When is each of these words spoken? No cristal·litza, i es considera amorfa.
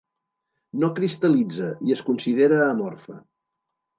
No 0.83 0.87
cristal·litza, 0.99 1.69
i 1.89 1.93
es 1.97 2.01
considera 2.09 2.59
amorfa. 2.69 3.21